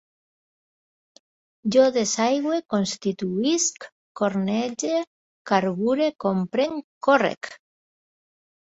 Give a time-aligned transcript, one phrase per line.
[1.75, 3.87] Jo desaigüe, constituïsc,
[4.23, 5.05] cornege,
[5.53, 7.57] carbure, comprenc, córrec